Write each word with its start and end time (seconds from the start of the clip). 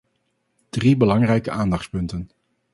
Drie 0.71 0.97
belangrijke 0.97 1.51
aandachtspunten. 1.51 2.31